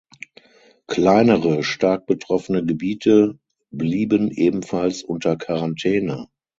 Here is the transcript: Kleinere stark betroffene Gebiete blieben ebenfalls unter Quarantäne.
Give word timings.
Kleinere 0.87 1.61
stark 1.61 2.07
betroffene 2.07 2.65
Gebiete 2.65 3.37
blieben 3.69 4.31
ebenfalls 4.31 5.03
unter 5.03 5.35
Quarantäne. 5.37 6.25